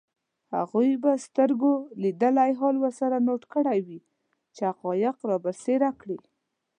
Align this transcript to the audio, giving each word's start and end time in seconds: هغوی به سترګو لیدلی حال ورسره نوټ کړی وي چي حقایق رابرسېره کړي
هغوی 0.55 0.89
به 1.03 1.11
سترګو 1.25 1.73
لیدلی 2.01 2.51
حال 2.59 2.75
ورسره 2.79 3.17
نوټ 3.27 3.41
کړی 3.53 3.79
وي 3.87 3.99
چي 4.55 4.61
حقایق 4.69 5.17
رابرسېره 5.29 5.89
کړي 6.01 6.19